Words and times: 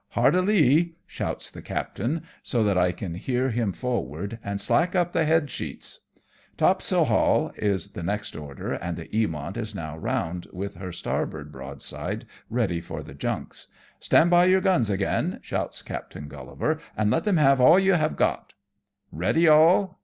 "Hard 0.17 0.33
a 0.33 0.41
lee," 0.41 0.95
shouts 1.05 1.51
the 1.51 1.61
captain, 1.61 2.23
so 2.41 2.63
that 2.63 2.75
I 2.75 2.91
can 2.91 3.13
hear 3.13 3.49
him 3.51 3.71
forward," 3.71 4.39
and 4.43 4.59
slack 4.59 4.95
up 4.95 5.11
the 5.11 5.25
head 5.25 5.51
sheets."" 5.51 5.99
Topsail 6.57 7.05
haul," 7.05 7.51
is 7.55 7.89
the 7.89 8.01
next 8.01 8.35
order, 8.35 8.73
and 8.73 8.97
the 8.97 9.05
Eamont 9.09 9.57
is 9.57 9.75
now 9.75 9.95
round, 9.95 10.47
with 10.51 10.77
her 10.77 10.91
starboard 10.91 11.51
broadside 11.51 12.25
ready 12.49 12.81
for 12.81 13.03
the 13.03 13.13
junks." 13.13 13.67
Stand 13.99 14.31
by 14.31 14.45
your 14.45 14.59
guns 14.61 14.89
again," 14.89 15.37
shouts 15.43 15.83
Captain 15.83 16.27
Gulliyar, 16.27 16.79
"and 16.97 17.11
let 17.11 17.23
them 17.23 17.37
have 17.37 17.61
all 17.61 17.77
you 17.77 17.93
have 17.93 18.15
got."" 18.15 18.53
Ready, 19.11 19.47
all 19.47 19.99